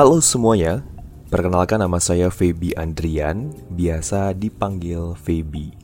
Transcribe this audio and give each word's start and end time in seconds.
Halo 0.00 0.16
semuanya, 0.24 0.80
perkenalkan 1.28 1.76
nama 1.76 2.00
saya 2.00 2.32
Feby 2.32 2.72
Andrian, 2.72 3.52
biasa 3.68 4.32
dipanggil 4.32 5.12
Feby. 5.12 5.76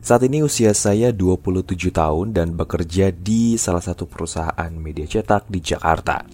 Saat 0.00 0.24
ini 0.24 0.40
usia 0.40 0.72
saya 0.72 1.12
27 1.12 1.76
tahun 1.92 2.32
dan 2.32 2.56
bekerja 2.56 3.12
di 3.12 3.60
salah 3.60 3.84
satu 3.84 4.08
perusahaan 4.08 4.72
media 4.72 5.04
cetak 5.04 5.52
di 5.52 5.60
Jakarta. 5.60 6.24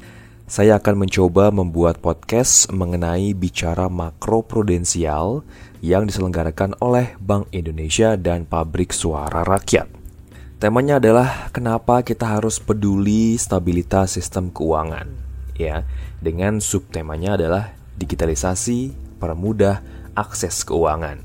Saya 0.46 0.78
akan 0.78 0.94
mencoba 0.94 1.50
membuat 1.50 1.98
podcast 1.98 2.70
mengenai 2.70 3.34
bicara 3.34 3.90
makro 3.90 4.46
prudensial 4.46 5.42
yang 5.82 6.06
diselenggarakan 6.06 6.78
oleh 6.78 7.18
Bank 7.18 7.50
Indonesia 7.50 8.14
dan 8.14 8.46
Pabrik 8.46 8.94
Suara 8.94 9.42
Rakyat. 9.42 9.90
Temanya 10.62 11.02
adalah 11.02 11.50
kenapa 11.50 12.06
kita 12.06 12.38
harus 12.38 12.62
peduli 12.62 13.34
stabilitas 13.34 14.22
sistem 14.22 14.54
keuangan. 14.54 15.33
Ya, 15.54 15.86
dengan 16.18 16.58
subtemanya 16.58 17.38
adalah 17.38 17.78
digitalisasi, 17.94 18.90
permudah 19.22 19.80
akses 20.18 20.66
keuangan. 20.66 21.22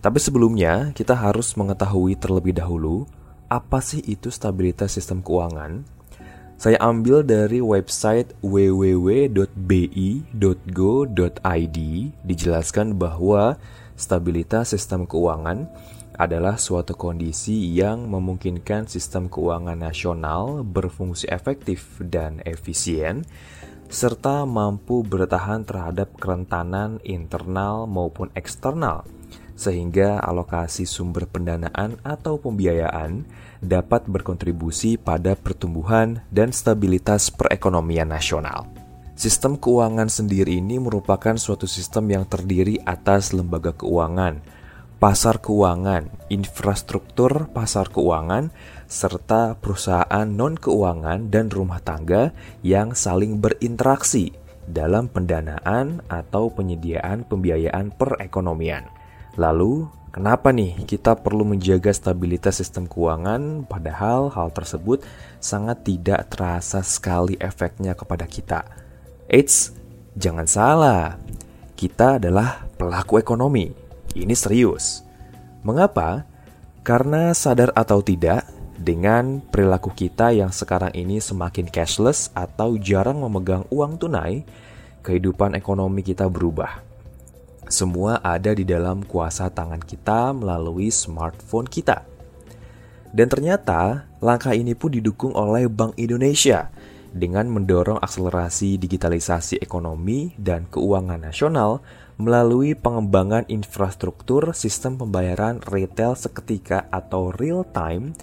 Tapi 0.00 0.18
sebelumnya, 0.18 0.96
kita 0.96 1.12
harus 1.12 1.54
mengetahui 1.54 2.16
terlebih 2.16 2.56
dahulu 2.56 3.04
apa 3.50 3.82
sih 3.82 4.00
itu 4.06 4.30
stabilitas 4.30 4.94
sistem 4.94 5.20
keuangan. 5.20 5.82
Saya 6.60 6.76
ambil 6.78 7.24
dari 7.24 7.58
website 7.64 8.36
www.bi.go.id 8.44 9.38
dijelaskan 12.20 12.86
bahwa 13.00 13.56
stabilitas 13.96 14.76
sistem 14.76 15.08
keuangan 15.08 15.72
adalah 16.20 16.60
suatu 16.60 16.92
kondisi 17.00 17.64
yang 17.72 18.04
memungkinkan 18.12 18.84
sistem 18.92 19.32
keuangan 19.32 19.80
nasional 19.80 20.60
berfungsi 20.60 21.32
efektif 21.32 21.96
dan 21.96 22.44
efisien 22.44 23.24
serta 23.90 24.46
mampu 24.46 25.02
bertahan 25.02 25.66
terhadap 25.66 26.14
kerentanan 26.14 27.02
internal 27.02 27.90
maupun 27.90 28.30
eksternal, 28.38 29.02
sehingga 29.58 30.22
alokasi 30.22 30.86
sumber 30.86 31.26
pendanaan 31.26 31.98
atau 32.06 32.38
pembiayaan 32.38 33.26
dapat 33.58 34.06
berkontribusi 34.06 34.94
pada 34.94 35.34
pertumbuhan 35.34 36.22
dan 36.30 36.54
stabilitas 36.54 37.34
perekonomian 37.34 38.08
nasional. 38.08 38.70
Sistem 39.18 39.58
keuangan 39.58 40.08
sendiri 40.08 40.56
ini 40.62 40.80
merupakan 40.80 41.36
suatu 41.36 41.68
sistem 41.68 42.08
yang 42.08 42.24
terdiri 42.24 42.80
atas 42.86 43.36
lembaga 43.36 43.76
keuangan, 43.76 44.40
pasar 44.96 45.44
keuangan, 45.44 46.08
infrastruktur 46.32 47.50
pasar 47.52 47.92
keuangan, 47.92 48.54
serta 48.90 49.54
perusahaan 49.54 50.26
non-keuangan 50.26 51.30
dan 51.30 51.46
rumah 51.46 51.78
tangga 51.78 52.34
yang 52.66 52.90
saling 52.98 53.38
berinteraksi 53.38 54.34
dalam 54.66 55.06
pendanaan 55.06 56.02
atau 56.10 56.50
penyediaan 56.50 57.22
pembiayaan 57.22 57.94
perekonomian. 57.94 58.90
Lalu, 59.38 59.86
kenapa 60.10 60.50
nih 60.50 60.74
kita 60.90 61.14
perlu 61.22 61.46
menjaga 61.46 61.94
stabilitas 61.94 62.58
sistem 62.58 62.90
keuangan 62.90 63.62
padahal 63.70 64.34
hal 64.34 64.50
tersebut 64.50 65.06
sangat 65.38 65.86
tidak 65.86 66.26
terasa 66.26 66.82
sekali 66.82 67.38
efeknya 67.38 67.94
kepada 67.94 68.26
kita? 68.26 68.66
Eits, 69.30 69.70
jangan 70.18 70.50
salah. 70.50 71.14
Kita 71.78 72.18
adalah 72.18 72.66
pelaku 72.74 73.22
ekonomi. 73.22 73.70
Ini 74.18 74.34
serius. 74.34 75.06
Mengapa? 75.62 76.26
Karena 76.82 77.30
sadar 77.30 77.70
atau 77.76 78.02
tidak, 78.02 78.42
dengan 78.80 79.44
perilaku 79.44 79.92
kita 79.92 80.32
yang 80.32 80.48
sekarang 80.48 80.96
ini 80.96 81.20
semakin 81.20 81.68
cashless 81.68 82.32
atau 82.32 82.80
jarang 82.80 83.20
memegang 83.20 83.68
uang 83.68 84.00
tunai, 84.00 84.40
kehidupan 85.04 85.52
ekonomi 85.52 86.00
kita 86.00 86.24
berubah. 86.32 86.80
Semua 87.68 88.24
ada 88.24 88.56
di 88.56 88.64
dalam 88.64 89.04
kuasa 89.04 89.52
tangan 89.52 89.84
kita 89.84 90.32
melalui 90.32 90.88
smartphone 90.88 91.68
kita. 91.68 92.08
Dan 93.12 93.28
ternyata 93.28 94.08
langkah 94.24 94.56
ini 94.56 94.72
pun 94.72 94.96
didukung 94.96 95.36
oleh 95.36 95.68
Bank 95.68 96.00
Indonesia 96.00 96.72
dengan 97.12 97.52
mendorong 97.52 98.00
akselerasi 98.00 98.80
digitalisasi 98.80 99.60
ekonomi 99.60 100.32
dan 100.38 100.64
keuangan 100.70 101.20
nasional 101.20 101.84
melalui 102.16 102.78
pengembangan 102.78 103.44
infrastruktur 103.50 104.54
sistem 104.54 104.96
pembayaran 104.96 105.58
retail 105.68 106.14
seketika 106.14 106.86
atau 106.88 107.34
real 107.34 107.66
time 107.66 108.14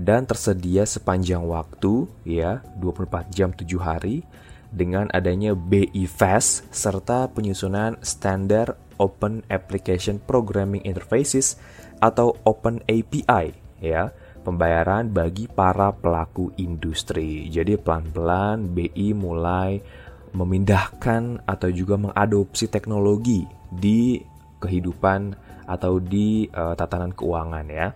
dan 0.00 0.24
tersedia 0.24 0.88
sepanjang 0.88 1.44
waktu 1.44 2.08
ya 2.24 2.64
24 2.80 3.28
jam 3.28 3.52
7 3.52 3.68
hari 3.76 4.24
dengan 4.72 5.12
adanya 5.12 5.52
BI 5.52 6.08
Fast 6.08 6.64
serta 6.72 7.28
penyusunan 7.28 8.00
standar 8.00 8.80
Open 8.96 9.44
Application 9.52 10.16
Programming 10.16 10.80
Interfaces 10.88 11.60
atau 12.00 12.32
Open 12.48 12.80
API 12.88 13.52
ya 13.84 14.08
pembayaran 14.40 15.12
bagi 15.12 15.44
para 15.52 15.92
pelaku 15.92 16.56
industri. 16.56 17.52
Jadi 17.52 17.76
pelan-pelan 17.76 18.72
BI 18.72 19.12
mulai 19.12 19.84
memindahkan 20.32 21.44
atau 21.44 21.68
juga 21.68 22.00
mengadopsi 22.00 22.72
teknologi 22.72 23.44
di 23.68 24.16
kehidupan 24.62 25.36
atau 25.68 26.00
di 26.00 26.48
uh, 26.48 26.72
tatanan 26.72 27.12
keuangan 27.12 27.66
ya. 27.68 27.92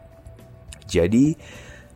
Jadi 0.84 1.32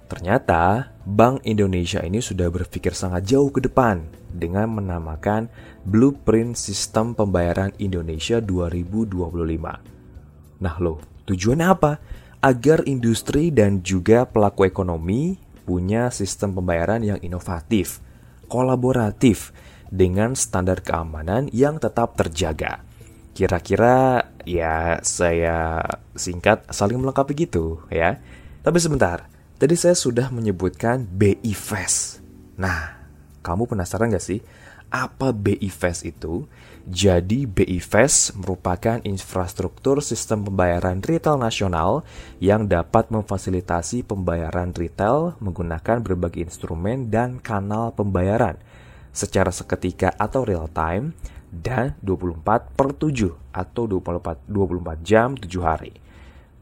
Ternyata, 0.08 0.96
Bank 1.04 1.44
Indonesia 1.44 2.00
ini 2.00 2.24
sudah 2.24 2.48
berpikir 2.48 2.96
sangat 2.96 3.28
jauh 3.28 3.52
ke 3.52 3.60
depan 3.60 4.08
dengan 4.32 4.80
menamakan 4.80 5.52
Blueprint 5.84 6.56
Sistem 6.56 7.12
Pembayaran 7.12 7.76
Indonesia 7.76 8.40
2025. 8.40 10.64
Nah 10.64 10.76
loh, 10.80 11.04
tujuannya 11.28 11.66
apa? 11.68 12.00
Agar 12.40 12.88
industri 12.88 13.52
dan 13.52 13.84
juga 13.84 14.24
pelaku 14.24 14.64
ekonomi 14.64 15.36
punya 15.68 16.08
sistem 16.08 16.56
pembayaran 16.56 17.04
yang 17.04 17.20
inovatif, 17.20 18.00
kolaboratif, 18.48 19.52
dengan 19.92 20.36
standar 20.36 20.84
keamanan 20.84 21.48
yang 21.52 21.80
tetap 21.80 22.16
terjaga. 22.16 22.84
Kira-kira 23.32 24.28
ya 24.48 25.00
saya 25.04 25.84
singkat 26.16 26.64
saling 26.72 26.96
melengkapi 26.96 27.36
gitu 27.36 27.84
ya. 27.92 28.20
Tapi 28.64 28.78
sebentar, 28.82 29.28
Tadi 29.58 29.74
saya 29.74 29.98
sudah 29.98 30.30
menyebutkan 30.30 31.02
BI 31.02 31.50
Fast. 31.50 32.22
Nah, 32.54 32.94
kamu 33.42 33.66
penasaran 33.66 34.14
gak 34.14 34.22
sih 34.22 34.38
apa 34.86 35.34
BI 35.34 35.66
Fast 35.66 36.06
itu? 36.06 36.46
Jadi 36.86 37.42
BI 37.42 37.82
Fast 37.82 38.38
merupakan 38.38 39.02
infrastruktur 39.02 39.98
sistem 39.98 40.46
pembayaran 40.46 41.02
retail 41.02 41.42
nasional 41.42 42.06
yang 42.38 42.70
dapat 42.70 43.10
memfasilitasi 43.10 44.06
pembayaran 44.06 44.70
retail 44.78 45.34
menggunakan 45.42 46.06
berbagai 46.06 46.38
instrumen 46.46 47.10
dan 47.10 47.42
kanal 47.42 47.90
pembayaran 47.90 48.62
secara 49.10 49.50
seketika 49.50 50.14
atau 50.22 50.46
real 50.46 50.70
time 50.70 51.18
dan 51.50 51.98
24 52.06 52.78
per 52.78 52.94
7 52.94 53.34
atau 53.50 53.90
24, 53.90 54.38
24 54.46 55.02
jam 55.02 55.34
7 55.34 55.50
hari. 55.66 56.06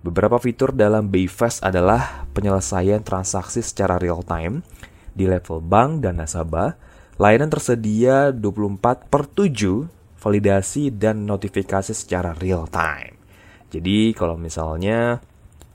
Beberapa 0.05 0.37
fitur 0.37 0.77
dalam 0.77 1.09
Bayfast 1.09 1.65
adalah 1.65 2.29
penyelesaian 2.37 3.01
transaksi 3.01 3.65
secara 3.65 3.97
real 3.97 4.21
time 4.23 4.61
di 5.17 5.25
level 5.25 5.65
bank 5.65 6.05
dan 6.05 6.21
nasabah, 6.21 6.77
layanan 7.17 7.49
tersedia 7.49 8.29
24 8.31 9.09
per 9.09 9.23
7, 9.33 9.89
validasi 10.21 10.93
dan 10.93 11.25
notifikasi 11.25 11.97
secara 11.97 12.37
real 12.37 12.69
time. 12.69 13.17
Jadi 13.73 14.13
kalau 14.13 14.37
misalnya 14.37 15.19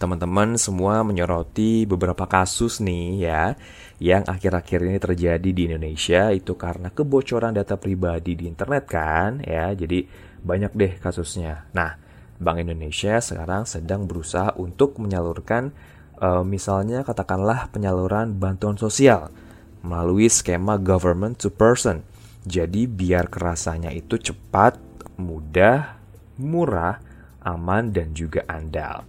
teman-teman 0.02 0.58
semua 0.58 1.06
menyoroti 1.06 1.86
beberapa 1.86 2.26
kasus 2.26 2.82
nih 2.82 3.22
ya 3.22 3.54
yang 4.02 4.26
akhir-akhir 4.26 4.82
ini 4.82 4.98
terjadi 4.98 5.50
di 5.54 5.70
Indonesia 5.70 6.34
itu 6.34 6.58
karena 6.58 6.90
kebocoran 6.90 7.54
data 7.54 7.78
pribadi 7.78 8.34
di 8.34 8.50
internet 8.50 8.90
kan 8.90 9.46
ya 9.46 9.70
jadi 9.78 10.02
banyak 10.42 10.74
deh 10.74 10.94
kasusnya. 10.98 11.70
Nah, 11.78 12.02
Bank 12.42 12.58
Indonesia 12.66 13.22
sekarang 13.22 13.70
sedang 13.70 14.10
berusaha 14.10 14.58
untuk 14.58 14.98
menyalurkan 14.98 15.70
uh, 16.18 16.42
misalnya 16.42 17.06
katakanlah 17.06 17.70
penyaluran 17.70 18.34
bantuan 18.42 18.82
sosial 18.82 19.30
melalui 19.86 20.26
skema 20.26 20.82
government 20.82 21.38
to 21.38 21.54
person. 21.54 22.02
Jadi 22.42 22.90
biar 22.90 23.30
kerasanya 23.30 23.94
itu 23.94 24.18
cepat, 24.18 24.82
mudah, 25.22 26.02
murah, 26.42 26.98
aman 27.46 27.94
dan 27.94 28.18
juga 28.18 28.42
andal. 28.50 29.06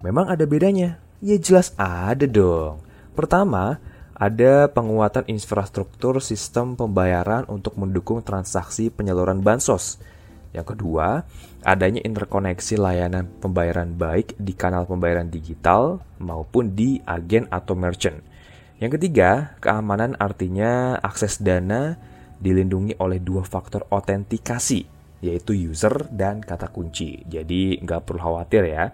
Memang 0.00 0.32
ada 0.32 0.48
bedanya? 0.48 0.96
Ya 1.20 1.36
jelas 1.36 1.76
ada 1.76 2.24
dong. 2.24 2.80
Pertama, 3.12 3.80
ada 4.16 4.68
penguatan 4.72 5.28
infrastruktur 5.28 6.20
sistem 6.24 6.72
pembayaran 6.76 7.44
untuk 7.52 7.76
mendukung 7.76 8.24
transaksi 8.24 8.88
penyaluran 8.88 9.44
bansos. 9.44 10.00
Yang 10.56 10.72
kedua, 10.72 11.20
adanya 11.60 12.00
interkoneksi 12.00 12.80
layanan 12.80 13.28
pembayaran 13.44 13.92
baik 13.92 14.32
di 14.40 14.56
kanal 14.56 14.88
pembayaran 14.88 15.28
digital 15.28 16.00
maupun 16.16 16.72
di 16.72 17.04
agen 17.04 17.44
atau 17.52 17.76
merchant. 17.76 18.24
Yang 18.80 18.96
ketiga, 18.96 19.56
keamanan 19.60 20.16
artinya 20.16 20.96
akses 21.04 21.44
dana 21.44 22.00
dilindungi 22.40 22.96
oleh 22.96 23.20
dua 23.20 23.44
faktor 23.44 23.84
autentikasi, 23.92 24.88
yaitu 25.20 25.52
user 25.52 26.08
dan 26.08 26.40
kata 26.40 26.72
kunci. 26.72 27.20
Jadi 27.28 27.76
nggak 27.84 28.08
perlu 28.08 28.20
khawatir 28.20 28.64
ya. 28.64 28.88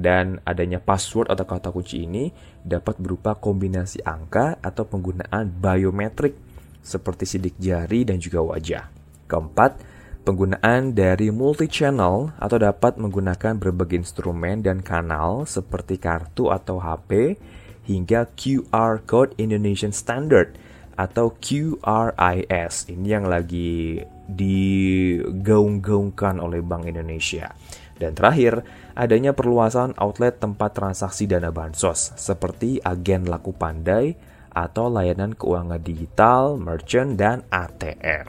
Dan 0.00 0.40
adanya 0.46 0.80
password 0.80 1.28
atau 1.28 1.44
kata 1.44 1.74
kunci 1.74 2.06
ini 2.06 2.30
dapat 2.62 2.96
berupa 3.02 3.36
kombinasi 3.36 4.00
angka 4.06 4.56
atau 4.62 4.86
penggunaan 4.86 5.50
biometrik 5.50 6.38
seperti 6.80 7.28
sidik 7.28 7.60
jari 7.60 8.08
dan 8.08 8.16
juga 8.16 8.40
wajah. 8.40 8.88
Keempat, 9.28 9.76
penggunaan 10.22 10.92
dari 10.92 11.32
multi-channel 11.32 12.36
atau 12.36 12.58
dapat 12.60 13.00
menggunakan 13.00 13.56
berbagai 13.56 14.04
instrumen 14.04 14.60
dan 14.60 14.84
kanal 14.84 15.48
seperti 15.48 15.96
kartu 15.96 16.52
atau 16.52 16.76
HP 16.80 17.40
hingga 17.88 18.28
QR 18.36 19.00
Code 19.08 19.32
Indonesian 19.40 19.96
Standard 19.96 20.52
atau 21.00 21.32
QRIS. 21.40 22.92
Ini 22.92 23.08
yang 23.08 23.24
lagi 23.24 24.04
digaung-gaungkan 24.28 26.36
oleh 26.38 26.60
Bank 26.60 26.84
Indonesia. 26.86 27.50
Dan 27.96 28.12
terakhir, 28.16 28.64
adanya 28.96 29.36
perluasan 29.36 29.92
outlet 30.00 30.40
tempat 30.40 30.74
transaksi 30.76 31.26
dana 31.28 31.52
bansos 31.52 32.12
seperti 32.16 32.80
agen 32.80 33.28
laku 33.28 33.52
pandai 33.52 34.16
atau 34.50 34.88
layanan 34.88 35.36
keuangan 35.36 35.80
digital, 35.80 36.56
merchant, 36.56 37.20
dan 37.20 37.44
ATM. 37.52 38.26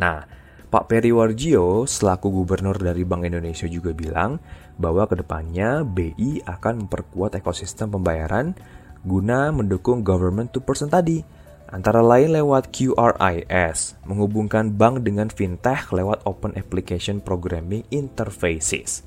Nah, 0.00 0.24
Pak 0.70 0.86
Peri 0.86 1.10
Warjio 1.10 1.82
selaku 1.82 2.30
gubernur 2.30 2.78
dari 2.78 3.02
Bank 3.02 3.26
Indonesia 3.26 3.66
juga 3.66 3.90
bilang 3.90 4.38
bahwa 4.78 5.02
ke 5.10 5.18
depannya 5.18 5.82
BI 5.82 6.46
akan 6.46 6.86
memperkuat 6.86 7.34
ekosistem 7.42 7.90
pembayaran 7.90 8.54
guna 9.02 9.50
mendukung 9.50 10.06
government 10.06 10.54
to 10.54 10.62
person 10.62 10.86
tadi. 10.86 11.26
Antara 11.74 11.98
lain 12.06 12.38
lewat 12.38 12.70
QRIS, 12.70 13.98
menghubungkan 14.06 14.70
bank 14.70 15.02
dengan 15.02 15.26
fintech 15.26 15.90
lewat 15.90 16.22
Open 16.22 16.54
Application 16.54 17.18
Programming 17.18 17.82
Interfaces. 17.90 19.02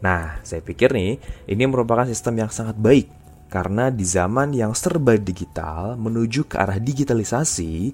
Nah, 0.00 0.40
saya 0.40 0.64
pikir 0.64 0.88
nih, 0.88 1.20
ini 1.52 1.64
merupakan 1.68 2.08
sistem 2.08 2.44
yang 2.44 2.52
sangat 2.52 2.80
baik 2.80 3.12
karena 3.52 3.92
di 3.92 4.08
zaman 4.08 4.56
yang 4.56 4.72
serba 4.72 5.20
digital 5.20 6.00
menuju 6.00 6.48
ke 6.48 6.56
arah 6.56 6.80
digitalisasi, 6.80 7.92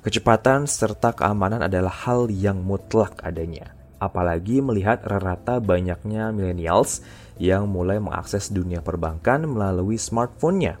kecepatan 0.00 0.64
serta 0.64 1.12
keamanan 1.12 1.64
adalah 1.64 1.92
hal 1.92 2.32
yang 2.32 2.60
mutlak 2.64 3.20
adanya. 3.20 3.72
Apalagi 4.00 4.64
melihat 4.64 5.04
rata 5.04 5.60
banyaknya 5.60 6.32
millennials 6.32 7.04
yang 7.36 7.68
mulai 7.68 8.00
mengakses 8.00 8.48
dunia 8.48 8.80
perbankan 8.80 9.44
melalui 9.44 10.00
smartphone-nya. 10.00 10.80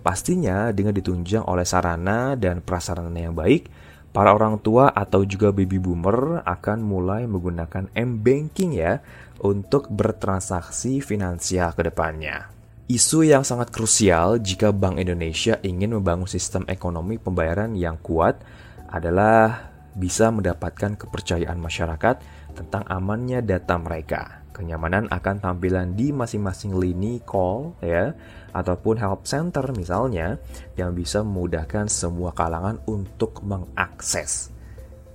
Pastinya 0.00 0.72
dengan 0.72 0.96
ditunjang 0.96 1.44
oleh 1.44 1.68
sarana 1.68 2.32
dan 2.38 2.64
prasarana 2.64 3.28
yang 3.28 3.36
baik, 3.36 3.68
para 4.16 4.32
orang 4.32 4.56
tua 4.64 4.88
atau 4.88 5.28
juga 5.28 5.52
baby 5.52 5.76
boomer 5.76 6.40
akan 6.46 6.78
mulai 6.80 7.28
menggunakan 7.28 7.92
m-banking 7.92 8.72
ya 8.72 9.04
untuk 9.44 9.92
bertransaksi 9.92 11.04
finansial 11.04 11.76
ke 11.76 11.84
depannya. 11.92 12.55
Isu 12.86 13.26
yang 13.26 13.42
sangat 13.42 13.74
krusial 13.74 14.38
jika 14.38 14.70
Bank 14.70 15.02
Indonesia 15.02 15.58
ingin 15.66 15.98
membangun 15.98 16.30
sistem 16.30 16.62
ekonomi 16.70 17.18
pembayaran 17.18 17.74
yang 17.74 17.98
kuat 17.98 18.38
adalah 18.86 19.74
bisa 19.98 20.30
mendapatkan 20.30 20.94
kepercayaan 20.94 21.58
masyarakat 21.58 22.16
tentang 22.54 22.86
amannya 22.86 23.42
data 23.42 23.74
mereka 23.74 24.46
kenyamanan 24.56 25.04
akan 25.12 25.36
tampilan 25.36 25.92
di 25.92 26.16
masing-masing 26.16 26.80
lini 26.80 27.20
call 27.20 27.76
ya 27.84 28.16
ataupun 28.56 28.96
help 28.96 29.28
center 29.28 29.68
misalnya 29.76 30.40
yang 30.80 30.96
bisa 30.96 31.20
memudahkan 31.20 31.92
semua 31.92 32.32
kalangan 32.32 32.80
untuk 32.88 33.44
mengakses. 33.44 34.48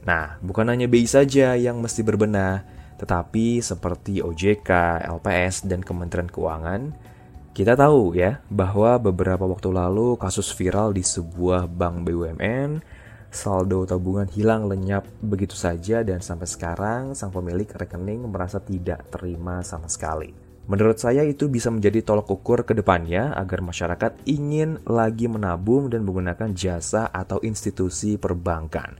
Nah, 0.05 0.37
bukan 0.45 0.69
hanya 0.69 0.85
BI 0.85 1.09
saja 1.09 1.57
yang 1.57 1.81
mesti 1.81 2.05
berbenah, 2.05 2.61
tetapi 3.01 3.65
seperti 3.65 4.21
OJK, 4.21 4.69
LPS, 5.09 5.65
dan 5.65 5.81
Kementerian 5.81 6.29
Keuangan, 6.29 6.81
kita 7.51 7.75
tahu 7.75 8.15
ya 8.15 8.39
bahwa 8.47 8.95
beberapa 8.95 9.43
waktu 9.43 9.75
lalu 9.75 10.15
kasus 10.15 10.55
viral 10.55 10.95
di 10.95 11.03
sebuah 11.03 11.67
bank 11.67 12.07
BUMN 12.07 12.79
saldo 13.27 13.83
tabungan 13.83 14.27
hilang 14.31 14.71
lenyap 14.71 15.03
begitu 15.19 15.55
saja 15.55 16.03
dan 16.03 16.23
sampai 16.23 16.47
sekarang 16.47 17.11
sang 17.11 17.31
pemilik 17.31 17.67
rekening 17.67 18.23
merasa 18.27 18.63
tidak 18.63 19.07
terima 19.11 19.63
sama 19.67 19.91
sekali. 19.91 20.31
Menurut 20.71 20.95
saya 20.95 21.27
itu 21.27 21.51
bisa 21.51 21.67
menjadi 21.67 21.99
tolok 21.99 22.39
ukur 22.39 22.63
ke 22.63 22.71
depannya 22.71 23.35
agar 23.35 23.59
masyarakat 23.59 24.23
ingin 24.23 24.79
lagi 24.87 25.27
menabung 25.27 25.91
dan 25.91 26.07
menggunakan 26.07 26.55
jasa 26.55 27.11
atau 27.11 27.43
institusi 27.43 28.15
perbankan. 28.15 28.95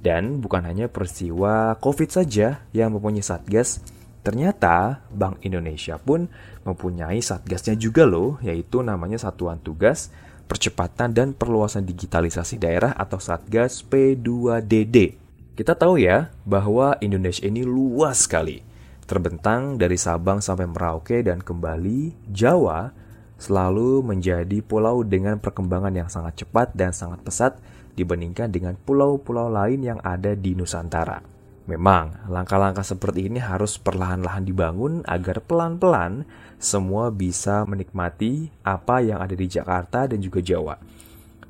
Dan 0.00 0.40
bukan 0.40 0.64
hanya 0.64 0.88
peristiwa 0.88 1.76
COVID 1.80 2.08
saja 2.08 2.64
yang 2.72 2.96
mempunyai 2.96 3.24
satgas, 3.24 3.80
ternyata 4.24 5.04
Bank 5.12 5.44
Indonesia 5.44 6.00
pun 6.00 6.26
mempunyai 6.64 7.20
satgasnya 7.20 7.76
juga 7.76 8.08
loh, 8.08 8.40
yaitu 8.40 8.80
namanya 8.80 9.20
Satuan 9.20 9.60
Tugas 9.60 10.08
Percepatan 10.44 11.12
dan 11.12 11.32
Perluasan 11.32 11.88
Digitalisasi 11.88 12.60
Daerah 12.60 12.92
atau 12.96 13.16
Satgas 13.16 13.80
P2DD. 13.84 15.16
Kita 15.54 15.72
tahu 15.78 16.02
ya 16.02 16.34
bahwa 16.42 16.98
Indonesia 16.98 17.46
ini 17.46 17.62
luas 17.62 18.26
sekali. 18.26 18.60
Terbentang 19.04 19.76
dari 19.76 20.00
Sabang 20.00 20.40
sampai 20.40 20.66
Merauke 20.66 21.20
dan 21.20 21.44
kembali, 21.44 22.28
Jawa 22.32 22.90
selalu 23.36 24.00
menjadi 24.00 24.64
pulau 24.64 25.04
dengan 25.04 25.36
perkembangan 25.36 25.92
yang 25.92 26.08
sangat 26.08 26.44
cepat 26.44 26.72
dan 26.72 26.96
sangat 26.96 27.20
pesat 27.20 27.52
dibandingkan 27.94 28.50
dengan 28.50 28.74
pulau-pulau 28.74 29.52
lain 29.52 29.84
yang 29.84 30.00
ada 30.02 30.32
di 30.34 30.56
Nusantara. 30.56 31.33
Memang, 31.64 32.28
langkah-langkah 32.28 32.84
seperti 32.84 33.32
ini 33.32 33.40
harus 33.40 33.80
perlahan-lahan 33.80 34.44
dibangun 34.44 35.00
agar 35.08 35.40
pelan-pelan 35.40 36.28
semua 36.60 37.08
bisa 37.08 37.64
menikmati 37.64 38.52
apa 38.60 39.00
yang 39.00 39.24
ada 39.24 39.32
di 39.32 39.48
Jakarta 39.48 40.04
dan 40.04 40.20
juga 40.20 40.44
Jawa. 40.44 40.76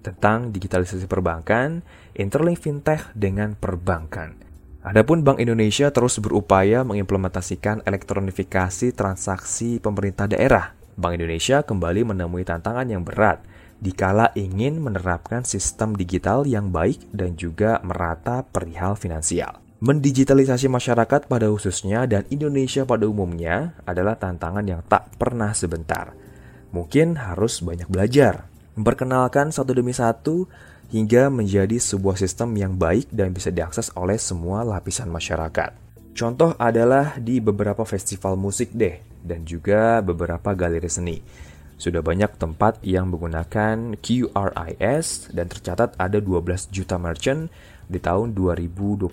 Tentang 0.06 0.54
digitalisasi 0.54 1.10
perbankan, 1.10 1.82
interlink 2.14 2.62
fintech 2.62 3.10
dengan 3.18 3.58
perbankan. 3.58 4.38
Adapun 4.86 5.26
Bank 5.26 5.40
Indonesia 5.40 5.90
terus 5.90 6.20
berupaya 6.20 6.84
mengimplementasikan 6.84 7.82
elektronifikasi 7.82 8.92
transaksi 8.94 9.80
pemerintah 9.80 10.30
daerah. 10.30 10.76
Bank 10.94 11.18
Indonesia 11.18 11.66
kembali 11.66 12.06
menemui 12.06 12.46
tantangan 12.46 12.86
yang 12.86 13.02
berat 13.02 13.42
dikala 13.82 14.30
ingin 14.38 14.78
menerapkan 14.78 15.42
sistem 15.42 15.96
digital 15.98 16.46
yang 16.46 16.70
baik 16.70 17.02
dan 17.10 17.34
juga 17.34 17.82
merata 17.82 18.46
perihal 18.46 18.94
finansial. 18.94 19.63
Mendigitalisasi 19.84 20.72
masyarakat 20.72 21.28
pada 21.28 21.52
khususnya 21.52 22.08
dan 22.08 22.24
Indonesia 22.32 22.88
pada 22.88 23.04
umumnya 23.04 23.76
adalah 23.84 24.16
tantangan 24.16 24.64
yang 24.64 24.80
tak 24.88 25.12
pernah 25.20 25.52
sebentar. 25.52 26.16
Mungkin 26.72 27.20
harus 27.20 27.60
banyak 27.60 27.92
belajar, 27.92 28.48
memperkenalkan 28.80 29.52
satu 29.52 29.76
demi 29.76 29.92
satu 29.92 30.48
hingga 30.88 31.28
menjadi 31.28 31.76
sebuah 31.76 32.16
sistem 32.16 32.56
yang 32.56 32.80
baik 32.80 33.12
dan 33.12 33.36
bisa 33.36 33.52
diakses 33.52 33.92
oleh 33.92 34.16
semua 34.16 34.64
lapisan 34.64 35.12
masyarakat. 35.12 35.76
Contoh 36.16 36.56
adalah 36.56 37.20
di 37.20 37.44
beberapa 37.44 37.84
festival 37.84 38.40
musik 38.40 38.72
deh, 38.72 39.04
dan 39.20 39.44
juga 39.44 40.00
beberapa 40.00 40.56
galeri 40.56 40.88
seni. 40.88 41.20
Sudah 41.76 42.00
banyak 42.00 42.40
tempat 42.40 42.80
yang 42.80 43.12
menggunakan 43.12 44.00
QRIS 44.00 45.28
dan 45.36 45.46
tercatat 45.52 45.92
ada 46.00 46.24
12 46.24 46.72
juta 46.72 46.96
merchant 46.96 47.52
di 47.86 48.00
tahun 48.00 48.32
2021 48.32 49.10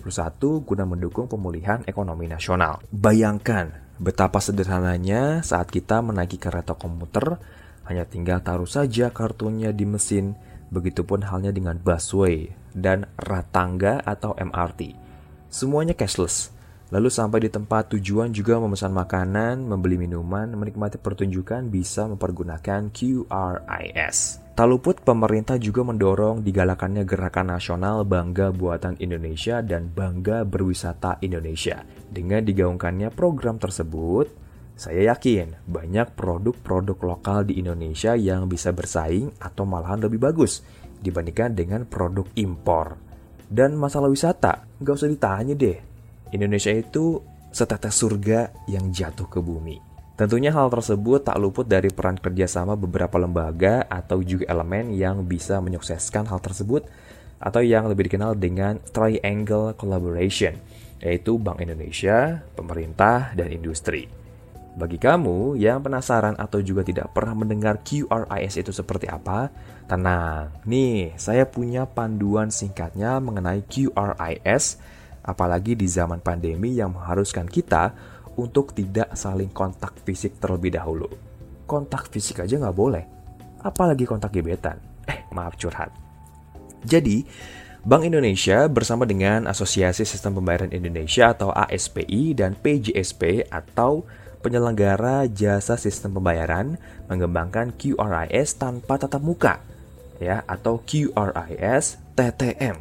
guna 0.63 0.83
mendukung 0.87 1.27
pemulihan 1.27 1.83
ekonomi 1.87 2.27
nasional. 2.27 2.79
Bayangkan 2.89 3.71
betapa 4.01 4.41
sederhananya 4.41 5.45
saat 5.45 5.69
kita 5.69 6.01
menaiki 6.01 6.41
kereta 6.41 6.73
komuter, 6.73 7.37
hanya 7.85 8.07
tinggal 8.07 8.39
taruh 8.41 8.69
saja 8.69 9.11
kartunya 9.11 9.69
di 9.75 9.85
mesin, 9.85 10.33
begitupun 10.71 11.27
halnya 11.27 11.51
dengan 11.51 11.75
busway 11.75 12.49
dan 12.71 13.05
ratangga 13.19 13.99
atau 14.01 14.31
MRT. 14.39 14.95
Semuanya 15.51 15.91
cashless. 15.93 16.49
Lalu 16.91 17.07
sampai 17.07 17.47
di 17.47 17.49
tempat 17.51 17.95
tujuan 17.95 18.35
juga 18.35 18.59
memesan 18.59 18.91
makanan, 18.91 19.63
membeli 19.63 19.95
minuman, 19.95 20.51
menikmati 20.59 20.99
pertunjukan 20.99 21.71
bisa 21.71 22.03
mempergunakan 22.03 22.91
QRIS. 22.91 24.50
Tak 24.61 24.69
luput 24.69 25.01
pemerintah 25.01 25.57
juga 25.57 25.81
mendorong 25.81 26.45
digalakannya 26.45 27.01
gerakan 27.01 27.57
nasional 27.57 28.05
Bangga 28.05 28.53
Buatan 28.53 28.93
Indonesia 29.01 29.57
dan 29.65 29.89
Bangga 29.89 30.45
Berwisata 30.45 31.17
Indonesia. 31.25 31.81
Dengan 32.05 32.45
digaungkannya 32.45 33.09
program 33.09 33.57
tersebut, 33.57 34.29
saya 34.77 35.17
yakin 35.17 35.65
banyak 35.65 36.13
produk-produk 36.13 36.93
lokal 37.01 37.49
di 37.49 37.57
Indonesia 37.57 38.13
yang 38.13 38.45
bisa 38.45 38.69
bersaing 38.69 39.33
atau 39.41 39.65
malahan 39.65 40.05
lebih 40.05 40.21
bagus 40.29 40.61
dibandingkan 41.01 41.57
dengan 41.57 41.89
produk 41.89 42.29
impor. 42.37 43.01
Dan 43.49 43.73
masalah 43.73 44.13
wisata, 44.13 44.77
nggak 44.77 44.93
usah 44.93 45.09
ditanya 45.09 45.57
deh. 45.57 45.81
Indonesia 46.37 46.69
itu 46.69 47.17
setetes 47.49 47.97
surga 47.97 48.53
yang 48.69 48.93
jatuh 48.93 49.25
ke 49.25 49.41
bumi. 49.41 49.90
Tentunya 50.21 50.53
hal 50.53 50.69
tersebut 50.69 51.25
tak 51.25 51.41
luput 51.41 51.65
dari 51.65 51.89
peran 51.89 52.13
kerjasama 52.13 52.77
beberapa 52.77 53.17
lembaga 53.17 53.89
atau 53.89 54.21
juga 54.21 54.45
elemen 54.53 54.93
yang 54.93 55.25
bisa 55.25 55.57
menyukseskan 55.57 56.29
hal 56.29 56.37
tersebut 56.37 56.85
atau 57.41 57.65
yang 57.65 57.89
lebih 57.89 58.05
dikenal 58.05 58.37
dengan 58.37 58.77
Triangle 58.93 59.73
Collaboration, 59.73 60.61
yaitu 61.01 61.41
Bank 61.41 61.65
Indonesia, 61.65 62.37
pemerintah, 62.53 63.33
dan 63.33 63.49
industri. 63.49 64.05
Bagi 64.77 65.01
kamu 65.01 65.57
yang 65.57 65.81
penasaran 65.81 66.37
atau 66.37 66.61
juga 66.61 66.85
tidak 66.85 67.09
pernah 67.17 67.41
mendengar 67.41 67.81
QRIS 67.81 68.61
itu 68.61 68.69
seperti 68.69 69.09
apa, 69.09 69.49
tenang. 69.89 70.53
Nih, 70.69 71.17
saya 71.17 71.49
punya 71.49 71.89
panduan 71.89 72.53
singkatnya 72.53 73.17
mengenai 73.17 73.65
QRIS, 73.65 74.77
apalagi 75.25 75.73
di 75.73 75.89
zaman 75.89 76.21
pandemi 76.21 76.77
yang 76.77 76.93
mengharuskan 76.93 77.49
kita 77.49 77.97
untuk 78.37 78.71
tidak 78.75 79.15
saling 79.17 79.51
kontak 79.51 79.97
fisik 80.03 80.37
terlebih 80.37 80.75
dahulu. 80.75 81.07
Kontak 81.67 82.11
fisik 82.11 82.43
aja 82.43 82.55
nggak 82.59 82.77
boleh, 82.77 83.03
apalagi 83.63 84.03
kontak 84.03 84.35
gebetan. 84.35 84.79
Eh, 85.07 85.25
maaf 85.33 85.57
curhat. 85.57 85.91
Jadi, 86.85 87.23
Bank 87.81 88.05
Indonesia 88.05 88.69
bersama 88.69 89.09
dengan 89.09 89.49
Asosiasi 89.49 90.05
Sistem 90.05 90.37
Pembayaran 90.37 90.69
Indonesia 90.69 91.33
atau 91.33 91.49
ASPI 91.49 92.37
dan 92.37 92.53
PJSP 92.53 93.49
atau 93.49 94.05
penyelenggara 94.41 95.29
jasa 95.29 95.77
sistem 95.77 96.17
pembayaran 96.17 96.75
mengembangkan 97.05 97.73
QRIS 97.77 98.57
tanpa 98.57 98.97
tatap 98.97 99.21
muka 99.21 99.61
ya 100.17 100.41
atau 100.49 100.81
QRIS 100.81 102.01
TTM. 102.17 102.77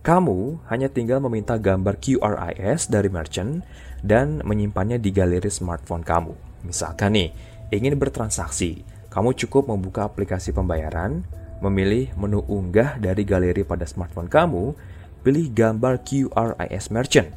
Kamu 0.00 0.66
hanya 0.70 0.88
tinggal 0.90 1.22
meminta 1.22 1.58
gambar 1.58 1.98
QRIS 1.98 2.90
dari 2.90 3.10
merchant 3.10 3.62
dan 4.00 4.40
menyimpannya 4.44 5.00
di 5.00 5.12
galeri 5.12 5.48
smartphone 5.48 6.04
kamu. 6.04 6.32
Misalkan 6.64 7.16
nih, 7.16 7.32
ingin 7.72 7.96
bertransaksi, 7.96 8.84
kamu 9.08 9.36
cukup 9.46 9.68
membuka 9.68 10.06
aplikasi 10.06 10.52
pembayaran, 10.52 11.24
memilih 11.60 12.12
menu 12.16 12.40
unggah 12.48 12.96
dari 12.96 13.24
galeri 13.24 13.64
pada 13.64 13.84
smartphone 13.84 14.28
kamu, 14.28 14.72
pilih 15.20 15.52
gambar 15.52 16.00
QRIS 16.00 16.88
Merchant, 16.92 17.28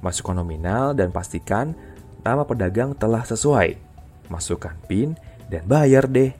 masukkan 0.00 0.40
nominal 0.40 0.96
dan 0.96 1.12
pastikan 1.12 1.76
nama 2.24 2.44
pedagang 2.44 2.96
telah 2.96 3.24
sesuai. 3.24 3.76
Masukkan 4.28 4.76
PIN 4.88 5.16
dan 5.48 5.64
bayar 5.64 6.04
deh. 6.08 6.32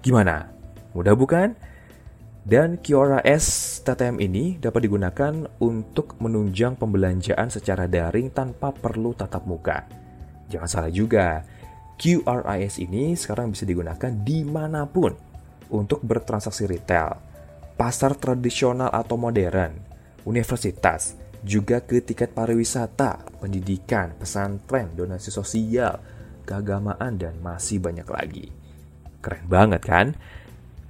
Gimana? 0.00 0.48
Mudah 0.96 1.12
bukan? 1.12 1.52
Dan 2.46 2.80
QRIS 2.80 3.75
TTM 3.86 4.18
ini 4.18 4.58
dapat 4.58 4.90
digunakan 4.90 5.46
untuk 5.62 6.18
menunjang 6.18 6.74
pembelanjaan 6.74 7.46
secara 7.46 7.86
daring 7.86 8.34
tanpa 8.34 8.74
perlu 8.74 9.14
tatap 9.14 9.46
muka. 9.46 9.86
Jangan 10.50 10.66
salah 10.66 10.90
juga, 10.90 11.46
QRIS 11.94 12.82
ini 12.82 13.14
sekarang 13.14 13.54
bisa 13.54 13.62
digunakan 13.62 14.10
di 14.10 14.42
mana 14.42 14.90
pun 14.90 15.14
untuk 15.70 16.02
bertransaksi 16.02 16.66
retail, 16.66 17.14
pasar 17.78 18.18
tradisional 18.18 18.90
atau 18.90 19.14
modern, 19.14 19.78
universitas, 20.26 21.14
juga 21.46 21.78
ke 21.78 22.02
tiket 22.02 22.34
pariwisata, 22.34 23.38
pendidikan, 23.38 24.18
pesantren, 24.18 24.98
donasi 24.98 25.30
sosial, 25.30 26.02
keagamaan, 26.42 27.22
dan 27.22 27.38
masih 27.38 27.78
banyak 27.78 28.06
lagi. 28.10 28.50
Keren 29.22 29.46
banget 29.46 29.82
kan? 29.86 30.18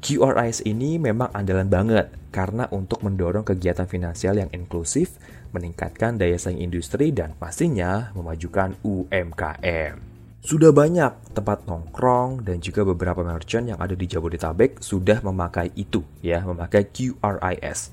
QRIS 0.01 0.63
ini 0.69 1.01
memang 1.01 1.33
andalan 1.33 1.67
banget 1.67 2.13
karena 2.31 2.69
untuk 2.69 3.01
mendorong 3.01 3.49
kegiatan 3.49 3.89
finansial 3.89 4.37
yang 4.37 4.53
inklusif, 4.53 5.17
meningkatkan 5.57 6.21
daya 6.21 6.37
saing 6.37 6.61
industri, 6.61 7.11
dan 7.11 7.33
pastinya 7.41 8.13
memajukan 8.13 8.77
UMKM. 8.85 10.17
Sudah 10.47 10.71
banyak 10.71 11.35
tempat 11.35 11.67
nongkrong 11.67 12.47
dan 12.47 12.63
juga 12.63 12.87
beberapa 12.87 13.25
merchant 13.27 13.67
yang 13.67 13.83
ada 13.83 13.99
di 13.99 14.07
Jabodetabek 14.07 14.79
sudah 14.79 15.19
memakai 15.19 15.75
itu 15.75 16.07
ya, 16.23 16.45
memakai 16.47 16.87
QRIS. 16.87 17.91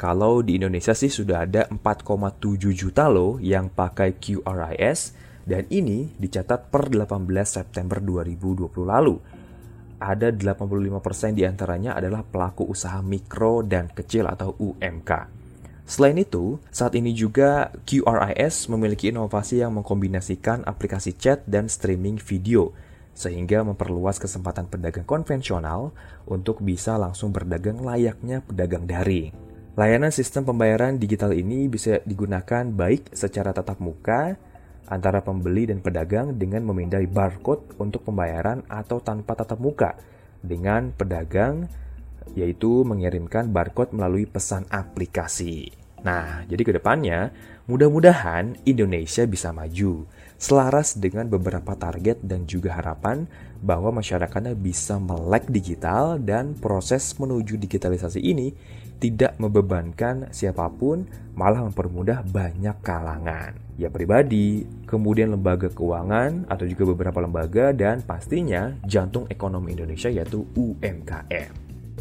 Kalau 0.00 0.40
di 0.40 0.56
Indonesia 0.56 0.96
sih 0.96 1.12
sudah 1.12 1.44
ada 1.44 1.68
4,7 1.68 2.72
juta 2.72 3.12
loh 3.12 3.36
yang 3.44 3.68
pakai 3.68 4.16
QRIS 4.16 5.14
dan 5.44 5.68
ini 5.68 6.10
dicatat 6.16 6.72
per 6.72 6.88
18 6.88 7.28
September 7.44 8.00
2020 8.00 8.72
lalu. 8.88 9.20
Ada 10.02 10.34
85% 10.34 11.38
di 11.38 11.46
antaranya 11.46 11.94
adalah 11.94 12.26
pelaku 12.26 12.66
usaha 12.66 12.98
mikro 12.98 13.62
dan 13.62 13.86
kecil 13.86 14.26
atau 14.26 14.58
UMK. 14.58 15.10
Selain 15.86 16.18
itu, 16.18 16.58
saat 16.74 16.98
ini 16.98 17.14
juga 17.14 17.70
QRIS 17.86 18.66
memiliki 18.66 19.14
inovasi 19.14 19.62
yang 19.62 19.78
mengkombinasikan 19.78 20.66
aplikasi 20.66 21.14
chat 21.14 21.46
dan 21.46 21.70
streaming 21.70 22.18
video, 22.18 22.74
sehingga 23.14 23.62
memperluas 23.62 24.18
kesempatan 24.18 24.66
pedagang 24.66 25.06
konvensional 25.06 25.94
untuk 26.26 26.58
bisa 26.66 26.98
langsung 26.98 27.30
berdagang 27.30 27.78
layaknya 27.78 28.42
pedagang 28.42 28.90
daring. 28.90 29.30
Layanan 29.78 30.10
sistem 30.10 30.44
pembayaran 30.44 30.98
digital 30.98 31.30
ini 31.32 31.70
bisa 31.70 32.02
digunakan 32.04 32.66
baik 32.68 33.14
secara 33.14 33.54
tatap 33.54 33.78
muka 33.78 34.36
antara 34.90 35.22
pembeli 35.22 35.70
dan 35.70 35.78
pedagang 35.78 36.34
dengan 36.38 36.66
memindai 36.66 37.06
barcode 37.06 37.78
untuk 37.78 38.06
pembayaran 38.06 38.66
atau 38.66 38.98
tanpa 38.98 39.38
tatap 39.38 39.58
muka 39.62 39.94
dengan 40.42 40.90
pedagang 40.90 41.70
yaitu 42.34 42.86
mengirimkan 42.86 43.50
barcode 43.50 43.94
melalui 43.94 44.26
pesan 44.26 44.66
aplikasi. 44.70 45.74
Nah, 46.02 46.42
jadi 46.50 46.62
ke 46.66 46.72
depannya, 46.78 47.30
mudah-mudahan 47.70 48.58
Indonesia 48.66 49.22
bisa 49.26 49.54
maju, 49.54 50.06
selaras 50.42 50.98
dengan 50.98 51.30
beberapa 51.30 51.78
target 51.78 52.18
dan 52.26 52.50
juga 52.50 52.74
harapan 52.74 53.30
bahwa 53.62 54.02
masyarakatnya 54.02 54.58
bisa 54.58 54.98
melek 54.98 55.46
digital 55.46 56.18
dan 56.18 56.58
proses 56.58 57.14
menuju 57.14 57.54
digitalisasi 57.62 58.18
ini 58.18 58.50
tidak 58.98 59.38
membebankan 59.38 60.30
siapa 60.34 60.66
pun, 60.70 61.06
malah 61.38 61.62
mempermudah 61.66 62.26
banyak 62.26 62.74
kalangan. 62.82 63.54
Ya 63.78 63.90
pribadi, 63.90 64.66
kemudian 64.86 65.30
lembaga 65.30 65.70
keuangan 65.70 66.46
atau 66.50 66.66
juga 66.66 66.90
beberapa 66.90 67.22
lembaga 67.22 67.70
dan 67.70 68.02
pastinya 68.02 68.74
jantung 68.86 69.26
ekonomi 69.30 69.74
Indonesia 69.74 70.10
yaitu 70.10 70.46
UMKM. 70.58 71.50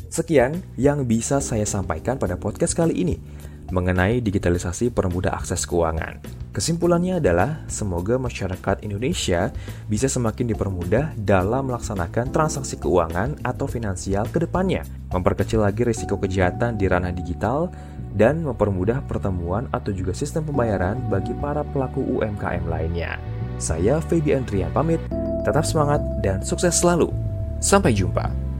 Sekian 0.09 0.61
yang 0.77 1.05
bisa 1.05 1.41
saya 1.41 1.65
sampaikan 1.65 2.17
pada 2.17 2.37
podcast 2.37 2.73
kali 2.73 3.05
ini 3.05 3.15
mengenai 3.71 4.19
digitalisasi 4.19 4.91
permudah 4.91 5.33
akses 5.33 5.63
keuangan. 5.65 6.19
Kesimpulannya 6.51 7.23
adalah 7.23 7.63
semoga 7.71 8.19
masyarakat 8.19 8.83
Indonesia 8.83 9.55
bisa 9.87 10.11
semakin 10.11 10.51
dipermudah 10.51 11.15
dalam 11.15 11.71
melaksanakan 11.71 12.29
transaksi 12.35 12.75
keuangan 12.75 13.39
atau 13.39 13.65
finansial 13.71 14.27
ke 14.27 14.43
depannya, 14.43 14.83
memperkecil 15.15 15.63
lagi 15.63 15.87
risiko 15.87 16.19
kejahatan 16.19 16.75
di 16.75 16.91
ranah 16.91 17.15
digital, 17.15 17.71
dan 18.11 18.43
mempermudah 18.43 19.07
pertemuan 19.07 19.71
atau 19.71 19.95
juga 19.95 20.11
sistem 20.11 20.43
pembayaran 20.43 20.99
bagi 21.07 21.31
para 21.39 21.63
pelaku 21.63 22.03
UMKM 22.19 22.67
lainnya. 22.67 23.15
Saya 23.55 24.03
Feby 24.03 24.35
Andrian 24.35 24.75
pamit, 24.75 24.99
tetap 25.47 25.63
semangat 25.63 26.03
dan 26.19 26.43
sukses 26.43 26.83
selalu. 26.83 27.07
Sampai 27.63 27.95
jumpa. 27.95 28.50